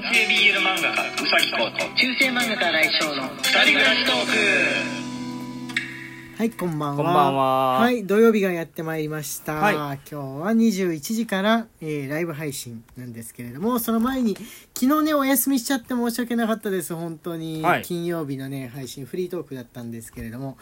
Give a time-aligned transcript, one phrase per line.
[0.00, 1.84] 男性 BL 漫画家うさぎこと。
[1.96, 4.30] 中世漫画家来翔の二人暮らしトーク。
[6.36, 6.96] はいこんばんは。
[6.96, 7.80] こんばんは。
[7.80, 9.74] はい土曜日がやってまいりました、はい。
[9.74, 14.36] 今日は21時から、えーライブ配信なんですけれどもその前に
[14.72, 16.94] 昨日ねお休みしちゃって申し訳なかったです。
[16.94, 17.82] 本当に、はい。
[17.82, 20.58] 金曜日のね配信フリートークだったんですけれども。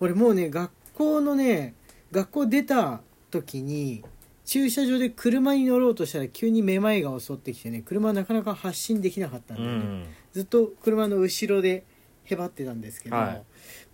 [0.00, 1.74] 俺もうね学校のね
[2.10, 4.02] 学校出た時に
[4.48, 10.06] 駐車場で車に乗ろうとしたら急にめまいが襲ってきてね車なかなか発進できなかったんうだよね、ん。
[10.32, 11.84] ずっと車の後ろで
[12.24, 13.42] へばってたんですけど、はい。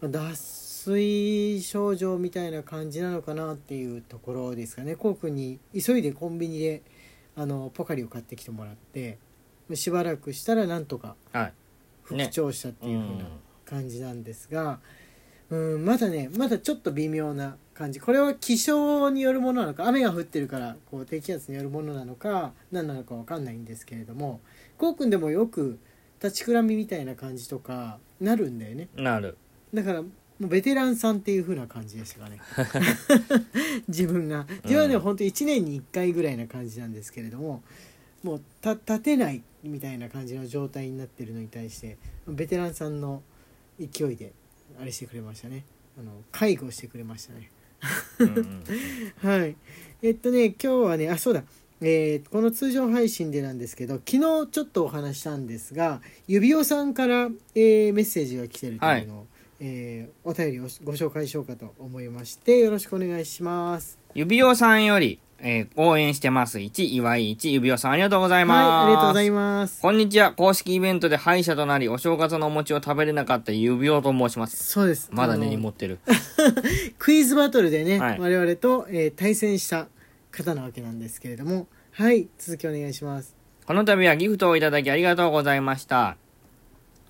[0.00, 4.95] まあ脱水症状みたいな感じなのかなっていうところですかね。
[4.95, 6.82] こうくんに急いでコンビニで
[7.34, 9.18] あのポカリを買ってきてもらって
[9.73, 11.52] しばらくしたらなんとかはい。
[12.04, 13.24] 復調したっていう風な
[13.64, 14.78] 感じなんですが、うん、
[15.78, 18.00] まだねまだちょっと微妙な感じ。
[18.00, 24.40] これは気象によるものなのか雨が降ってるからこう低気圧によるものなのか何なのかわかんないんですけれども
[24.78, 25.79] こうくんでもよく
[26.23, 28.88] 立ちくらみみたいな感じとかなるんだよね。
[28.96, 29.37] なる。
[29.73, 30.09] だからも
[30.40, 32.38] うベテランさんっていう風な感じでしたかね。
[33.88, 34.46] 自分が。
[34.64, 37.62] 自分はね、うんほんと1年に1回ぐらいな感じなんですけれども
[38.23, 43.23] もうた立てないみたいな感じの状態になってるのに対してベテランさんの
[43.79, 44.32] 勢いで
[44.80, 45.64] あれしてくれましたね。
[45.98, 47.50] あの介護してくれましたね。
[49.22, 49.56] はい。
[50.02, 51.44] えっとね今日はねあそうだ。
[51.80, 59.26] えーこの通常配信でなんですけど昨日ちょっとお話したんですが指輪さんから、えーメッセージが来てるというのを、
[59.60, 63.98] えーお便りをご紹介しようかと思いましてよろしくお願いします。
[64.14, 66.59] 指輪さんより、えー応援してます。
[66.59, 68.66] 1、岩井1、指輪さんありがとうございます。
[68.66, 70.32] はいありがとうございますこんにちは。
[70.32, 74.65] 公式イベントで敗者となり、お正月のお餅を食べれなかった指輪と申します。
[74.65, 75.99] そうですまだ根に持ってる。
[76.99, 79.88] クイズバトルでね、はい我々と、えー対戦した
[80.31, 86.16] 方なわけなんですけれどもはい続きお願いしますこの度はギフトをいただきありがとうございました。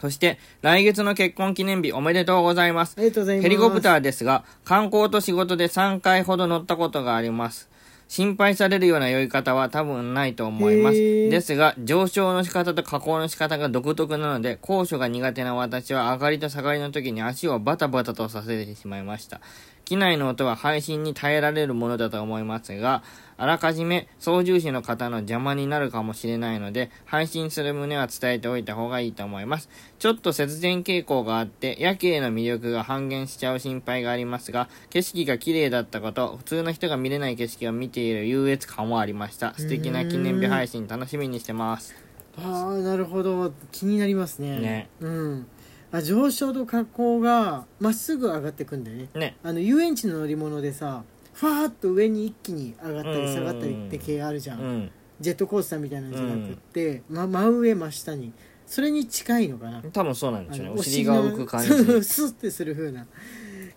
[0.01, 3.01] そして、来月の結婚記念日おめでとうございますあ。
[3.01, 7.71] りがとうございますヘリコプターですが、観光と仕事で3回ほど乗ったことがあります。
[8.09, 10.97] 心配されるような酔い方は多分ないと思います。
[10.97, 19.41] ですが、上昇の仕方と下降の仕方が独特なので、高所が苦手な私は上がりと下がりの時に足をバタバタとさせてしまいました。
[19.85, 23.03] 機内の音は配信に耐えられるものだと思いますが、
[23.37, 29.69] あらかじめ操縦士の方の邪魔になるかもしれないので、配信する旨は伝えておいた方がいいと思います。
[29.99, 39.55] ちょっと節電傾向があって、夜景の魅力が半減しちゃう心配がありますが、景色が綺麗だったこと、普通の人が見れない景色を見ている優越感もありました。
[39.55, 42.05] 素敵な記念日配信楽しみにしてます。
[42.37, 45.47] ああなるほど気になりますねねうん
[45.93, 49.37] あ上昇と下降がまっすぐ上がってくんだよねね。
[49.45, 54.91] あの遊園地の乗り物でさファーッと上に一気に上がったり下がったりって系あるじゃん、うん。
[55.21, 58.33] ジェットコースターみたいなのじゃなくって、ま、真上真下に。
[58.67, 59.83] それに近いのかな。
[59.83, 60.73] 多分そうなんでしょうね。
[60.79, 61.69] お尻が浮く感じ。
[62.03, 63.07] スッてする風な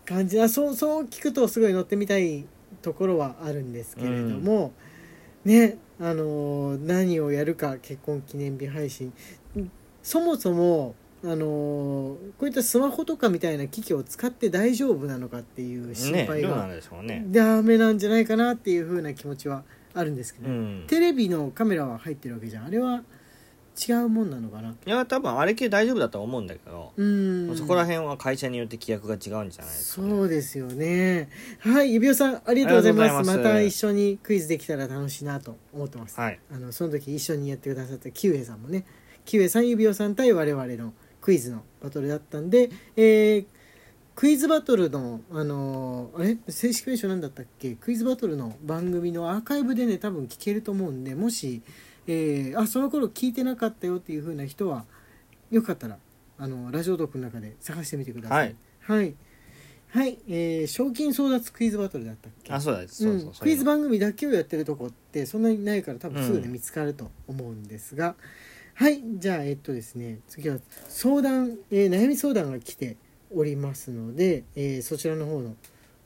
[0.06, 0.40] 感じ。
[0.40, 2.46] あそうそう聞くとすごい乗ってみたい
[2.82, 4.72] ところはあるんですけれども、
[5.44, 9.12] ねあのー何をやるか結婚記念日配信。
[10.04, 16.26] そもそもあのーこういったスマホとかみたいな機器を使って大丈夫なのかっていう心ね。
[16.28, 16.70] 配が。
[17.32, 19.64] ダメなんじゃないかなっていう風な気持ちは
[19.94, 20.84] あるんですけど、うん。
[20.88, 23.04] テレビのカメラは入ってるわけじゃんあれは
[23.88, 24.70] 違うもんなのかな？
[24.70, 30.10] いや、多分あれ系大丈夫だと思うんだけど、うんそこら辺は会社によって規約が違うんじゃないですか、ね。
[30.10, 31.30] そうですよね
[31.60, 36.40] はい指輪さんありがとうございますありがとうございますまた一緒にクイズできたら楽しいなと思ってます、はい。
[36.52, 38.84] あのその時一緒にやってくださったキウエさんもね
[39.26, 40.94] キウエさん指輪さん対我々の
[41.28, 43.46] クイズのバトルだったんで、えー
[44.16, 46.38] クイズバトルのあのーあれ？
[46.48, 47.76] 正式名称なんだったっけ？
[47.76, 51.62] クイズバトルの番組のアーカイブでね多分聞けると思うんでもし、
[52.08, 54.86] えーあその頃聞いてなかったよっていう風な人は
[55.52, 55.98] よかったら
[56.40, 58.56] あのラジオトークの中で探してみてください。
[58.80, 59.14] はい。
[59.90, 62.54] はい、えー賞金争奪クイズバトルだったっけ？
[62.54, 62.88] あ、そうだ。
[62.88, 66.54] そうそううん、クイズ番組だけをやってるとこってそんなにないから多分すぐね、うん。
[66.54, 68.16] 見つかると思うんですが
[68.80, 72.96] はいじゃあえっとですね次は相談、えー悩み相談が来て
[73.36, 75.56] おりますので、えーそちらの方の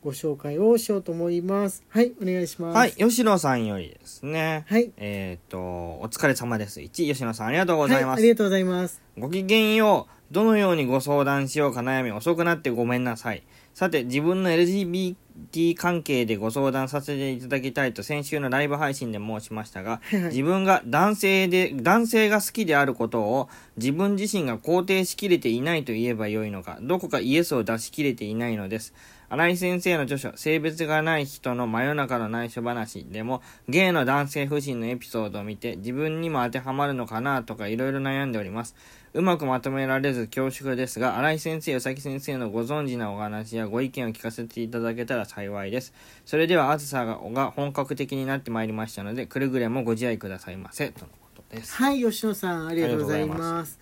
[0.01, 4.63] ご紹介をしようと思いますはいお願いしますはい、吉野さんよりですね。
[4.69, 6.79] はいえっ、と、お疲れ様です。
[6.79, 8.19] 1、吉野さんありがとうございます。
[8.19, 10.33] はい、ありがとうございますごきげんよう。
[10.33, 13.43] どのようにご相談しようか悩み遅くなってごめんなさい。
[13.73, 28.93] さて、自分の LGBT 関係でご相談させていただきたいと先週のライブ配信で申しましたが、自分が男性で、男性が好きであることを自分自身が肯定しきれていないと言えばよいのか、どこかイエスを出しきれていないのです。
[29.29, 38.75] 新井先生の著書、性別がない人の真夜中の内緒話でも、ゲイの男性不信のエピソードを見て、自分にも当てはまるのかなとかいろいろ悩んでおります。
[39.13, 45.93] うまくまとめられず恐縮ですが、新井先生、宇崎先生のご存知なお話やご意見を聞かせていただけたら幸いです。
[46.25, 50.89] それでは、あずさが本格的になってまいりましたので、くれぐれもご自愛くださいませ。
[50.89, 51.75] とのことです。
[51.75, 53.79] はい吉野さんありがとうございます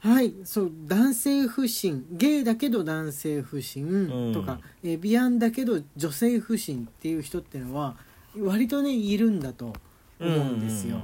[0.00, 7.96] はいそう男性不信ゲイだけど男性不信とか、えービアンだけど女性不信っていう人っていうのは
[8.38, 9.72] 割とねいるんだと
[10.20, 10.98] 思うんですよ。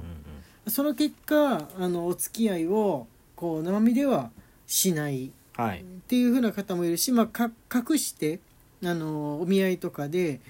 [0.66, 3.06] その結果あのお付き合いを
[3.40, 4.30] こう生身では
[4.66, 5.84] しないはいっ。
[6.06, 8.40] ていう風な方もいるし、まあ、か隠して
[8.84, 10.40] あのお見合いとかで、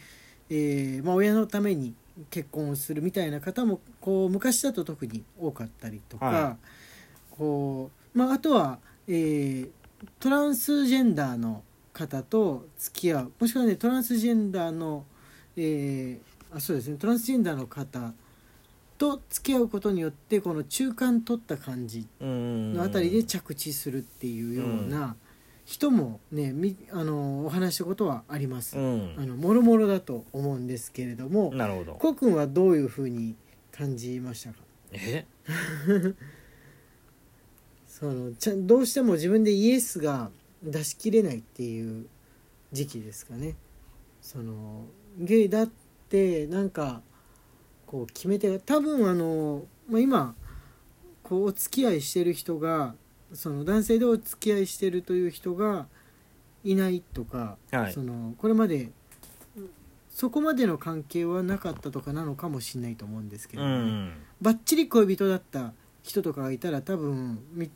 [0.48, 1.94] えーまあ、親のために
[2.30, 6.56] 結婚をするみたいな方もこう昔だと特に多かったりとか、は
[7.30, 9.68] こうまあ、あとは、えー
[10.18, 15.04] トランスジェンダーの方と付き合うもしくはねトランスジェンダーの、
[15.58, 18.14] えーあそうですねトランスジェンダーの方
[19.00, 25.16] と付き合うことによってこの中間取った感じののあたりで着地するっていうような
[25.64, 28.76] 人もねみあのお話したことはあります。
[28.76, 31.94] うんあのもろもろだと思うんですけれども、なるほど。
[31.94, 33.36] こうくんはどういうふうに
[33.72, 34.56] 感じましたか？
[34.92, 35.24] え？
[37.88, 40.30] そのちゃんどうしても自分でイエスが
[40.62, 42.06] 出し切れないっていう
[42.72, 43.56] 時期ですかね。
[44.20, 44.84] その
[45.18, 45.70] ゲイだっ
[46.10, 47.00] てなんか
[47.90, 50.34] こう決めて多分あの、まあ、今
[51.24, 52.94] こうお付き合いしてる人が
[53.34, 55.86] その男性でお付き合いしてるという人が
[56.62, 57.92] いないとか、はい。
[57.92, 58.92] そのこれまで
[60.08, 64.12] そこまでの関係はなかったとかなのかもしれないと思うんですけうどね、ん。
[64.40, 65.72] ばっちり恋人だった
[66.04, 67.70] 人とかがいたら多分み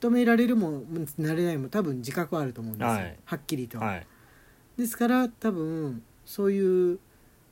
[0.00, 0.82] 認められるも
[1.16, 3.18] なれないも多分自覚はあると思うんですよ、はい。
[3.24, 4.06] はっきりと、はい。
[4.76, 6.98] ですから多分そういう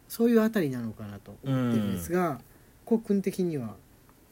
[0.08, 2.40] そういうあたりなのかなと思ってるんですが
[2.84, 3.76] こうくん的には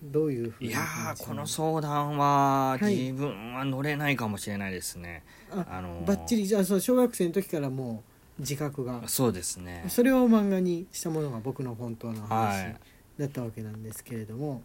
[0.02, 0.80] どういうふうにいや
[1.18, 2.94] この相談ははい。
[2.96, 5.22] 自分は乗れないかもしれないですね。
[5.50, 6.06] ああのー。
[6.06, 8.02] ばっちりじゃあその小学生の時からも
[8.38, 9.02] う自覚が？
[9.06, 9.84] そうですね。
[9.88, 12.74] それを漫画にしたものが僕の本当のは話い。
[13.18, 14.62] だったわけなんですけれども、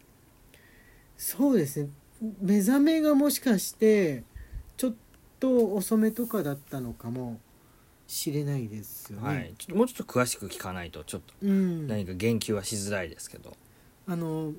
[1.17, 1.89] そうですね。
[2.41, 4.23] 目覚めがもしかして
[4.75, 4.93] ちょっ
[5.39, 7.39] と遅めとかだったのかも
[8.11, 9.27] しれないですよね。
[9.27, 9.53] はい。
[9.57, 13.55] ちょっともうちょっと詳しく聞かないとちょっとうん、何か言及はしづらいですけど。
[14.07, 14.53] あの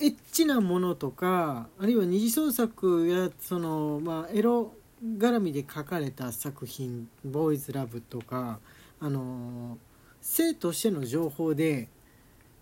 [0.00, 8.60] エッチなものとかあるいは二次創作やその、まあ、エロ絡みで書かれた作品「ボーイズラブ」とか
[9.00, 9.76] あの
[10.20, 11.88] 性としての情報で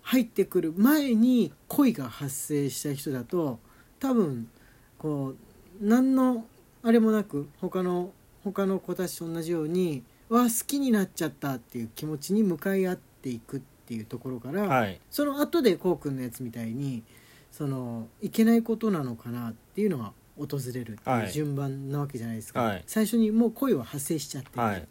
[0.01, 3.59] 入ってくる前に恋が発生した人だと
[3.99, 4.49] 多分
[4.97, 5.35] こ
[5.79, 6.47] う何の
[6.81, 8.13] あれもなく他の
[8.51, 14.99] 他の子たちと同じように「わあ好きになっちゃった」っていう気持ちに向かい合っていくっていうところから、はい。
[15.09, 17.03] その後でこうくんのやつみたいに
[17.51, 24.87] そのいけないことなのかなっていうのが訪れるってはいいう順番なわけじゃないですか、はい最初にもう恋は発生しちゃってて、はい。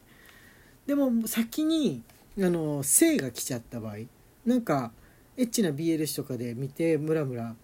[0.86, 2.02] でも先に
[2.38, 3.96] あの性が来ちゃった場合
[4.44, 4.92] なんか
[5.36, 7.54] エッチな BL 誌とかで見てムラムラ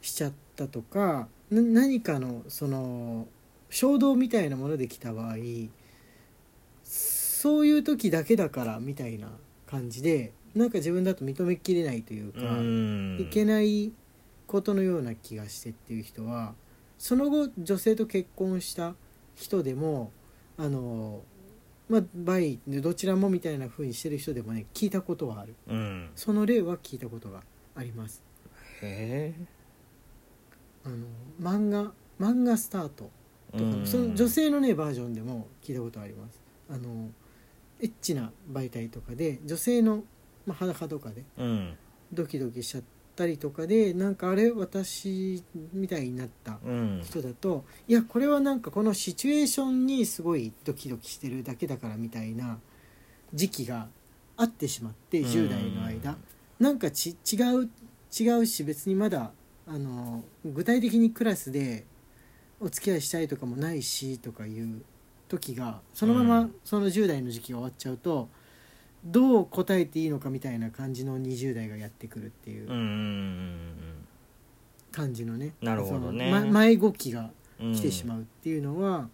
[0.00, 3.26] しちゃったとかな何かのその
[3.70, 5.36] 衝動みたいなもので来た場合
[6.84, 9.28] そういう時だけだからみたいな
[9.66, 13.18] 感じでなんか自分だと認めきれないというか、うん。
[13.20, 13.92] いけない
[14.46, 16.54] ことのような気がしてっていう人は
[16.98, 18.94] その後女性と結婚した
[19.34, 20.12] 人でも
[20.56, 21.20] あの
[21.88, 22.36] まあバ
[22.68, 26.10] どちらもみたいな風にしてる人でもね聞いたことはあるうん。
[26.14, 27.42] その例は聞いたことが
[27.74, 28.22] あります
[28.82, 29.34] へ
[30.84, 30.96] あの
[31.40, 33.15] 漫画漫画スタートえ。
[33.56, 37.10] とかうんその女性のねバージョンでも聞いたことありますあの
[37.80, 40.02] エッチな媒体とかで女性の、
[40.46, 41.74] まあ、裸とかでうん。
[42.12, 42.84] ドキドキしちゃっ
[43.16, 47.02] たりとかでなんかあれ私みたいになったうん。
[47.04, 52.58] 人だといやこれはなんかこのシチュエーションにすごいドキドキしてるだけだからみたいな
[53.34, 53.88] 時期が
[54.36, 56.16] あってしまって10代の間
[56.60, 57.70] なんかち違う
[58.18, 59.32] 違うし別にまだ
[59.66, 61.84] あの具体的にクラスで
[62.60, 64.82] お付き合いしたいとかもないしとかいう
[65.28, 66.54] 時がそのままうん。
[66.64, 68.28] その10代の時期が終わっちゃうと
[69.04, 73.72] どう答えていいのかみたいな感じの20代がやってくるっていううん。
[74.92, 77.74] 感じのねなるほど迷子期がうん。
[77.74, 79.08] 来てしまうっていうのは、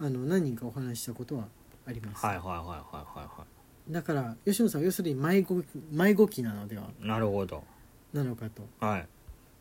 [0.00, 1.44] あの何人かお話ししたことは
[1.86, 3.44] あります、はいはいはいはいはいは
[3.88, 5.62] だから吉野さんは要するに迷子
[5.92, 7.62] 迷子期なのではいなるほど。
[8.12, 9.08] なのかとはい。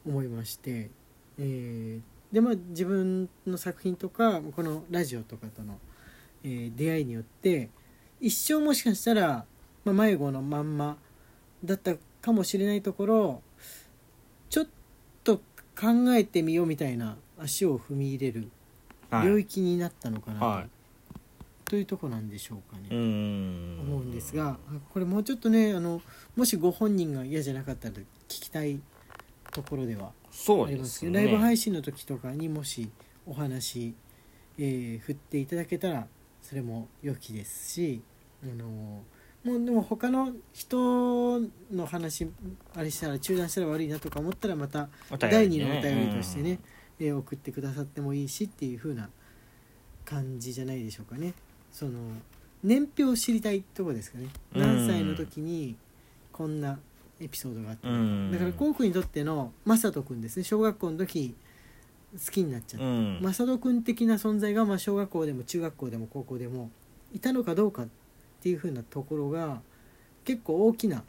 [0.07, 0.89] 思いまして、
[1.37, 5.79] えーでまあ自分の作品とかこのラジオとかとの、
[6.43, 7.69] えー出会いによって
[8.19, 9.45] 一生もしかしたら、
[9.85, 10.97] まあ、迷子のまんま
[11.63, 13.41] だったかもしれないところ
[14.49, 14.67] ちょっ
[15.23, 15.37] と
[15.79, 18.49] 考えてみようみたいな足を踏み入れる
[19.09, 19.27] はい。
[19.27, 20.67] 領域になったのかなと,、はい。
[21.63, 22.89] というとこなんでしょうかね。
[22.89, 24.57] 思うんですが
[24.93, 26.01] これもうちょっとねあの
[26.35, 28.81] もしご本人が嫌じゃなかったら聞きたい
[29.55, 30.77] ところではありですね。
[30.79, 32.89] ますけどライブ配信の時とかにもし
[33.25, 33.95] お話、
[34.57, 36.07] えー振っていただけたら
[36.41, 38.01] それも良きですし
[38.43, 38.65] あの
[39.43, 41.39] もうでも他の人
[41.71, 42.27] の話
[42.75, 45.65] あれしたら中断したら悪いなとか思ったらまた第りね。
[45.65, 46.59] 二のお便りとしてね、
[46.99, 49.09] えー送ってくださってもいいしっていう風な
[50.03, 51.33] 感じじゃないでしょうかね。
[51.71, 51.91] その
[52.63, 54.27] 年表を知りたいところですかね。
[54.55, 54.61] うん。
[54.61, 55.75] 何歳の時に
[56.31, 56.79] こんな
[57.19, 58.31] エピソードがあったのかうん。
[58.31, 60.43] だからこうくんにとっての雅人くんですね。
[60.43, 61.35] 小学校の時
[62.13, 63.19] 好きになっちゃっうん。
[63.21, 66.71] た雅人くん的な存在がまあ小学校でも中学校でも高校でも
[67.13, 67.87] いたのかどうかっ
[68.41, 69.61] ていう風なところが
[70.23, 71.03] 結構大きな、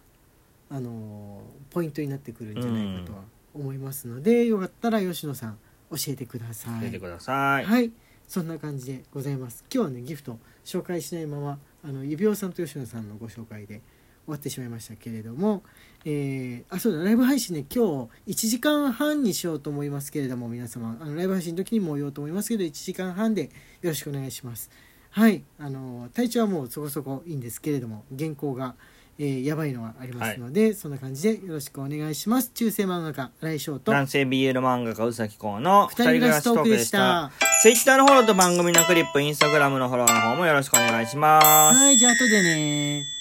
[0.70, 3.20] あのーポイントになってくるんじゃないかとは
[3.54, 5.58] 思いますので、よかったら吉野さん
[5.90, 6.80] 教えてください。
[6.80, 7.64] 出てください。
[7.64, 7.92] はい、
[8.28, 9.64] そんな感じでございます。
[9.72, 13.82] 今日はねギフト紹介しないままあの指輪さんと吉野さんのご紹介で
[14.26, 15.62] 終わってしまいましたけれども、
[16.04, 23.48] えーあそうだライブ配信ね今日1時間半にしようと思いますけれども皆様あのライブ配信の時にも言おうと思いますけど1時間半でよ
[23.90, 24.70] ろしくお願いします。
[25.10, 28.74] はいあの体調はもうそこそこいいんですけれども原稿が、
[29.18, 32.50] えーやばいのがありますので、そんな感じでよろしくお願いします。
[32.52, 37.32] 中世漫画家新井翔と男性 BL 漫画家宇崎公の二人暮らしトークでした。
[37.62, 41.78] Twitter のフォローと番組のクリップ、Instagram のフォローの方もよろしくお願いします。
[41.80, 43.15] はいじゃあ後でね